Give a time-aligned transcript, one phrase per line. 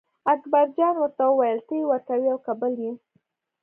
[0.33, 2.93] اکبرجان ورته وویل ته یې ورکوې او که بل یې.